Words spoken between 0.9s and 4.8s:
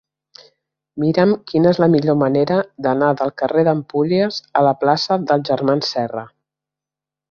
Mira'm quina és la millor manera d'anar del carrer d'Empúries a la